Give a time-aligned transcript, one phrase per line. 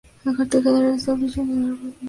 [0.25, 1.97] El cuartel general se estableció en Arizpe, Sonora.